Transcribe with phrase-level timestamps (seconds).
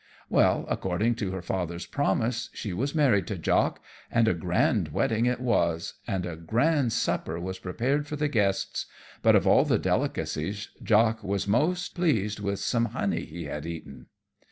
[0.31, 5.27] Well, according to her father's promise, she was married to Jock, and a grand wedding
[5.27, 8.87] it was, and a grand supper was prepared for the guests;
[9.21, 14.07] but of all the delicacies Jock was most pleased with some honey he had eaten.